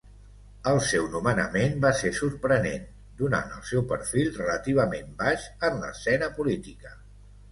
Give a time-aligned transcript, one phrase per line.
[0.69, 2.87] El seu nomenament va ser sorprenent,
[3.19, 6.97] donat el seu perfil relativament baix en l'escena política.